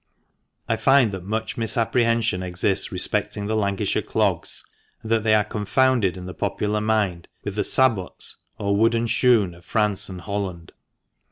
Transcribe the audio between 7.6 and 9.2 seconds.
sabots or wocden